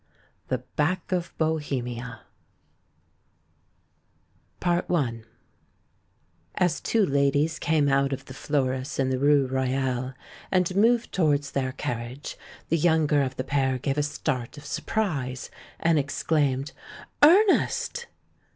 [0.47, 2.21] THE BACK OF BOHEMIA
[4.63, 5.21] I
[6.55, 10.15] As two ladies came out of the florist's in the rue Royale
[10.49, 12.35] and moved towards their carriage,
[12.69, 16.71] the younger of the pair gave a start of surprise, and exclaimed,
[17.21, 18.07] "Ernest!"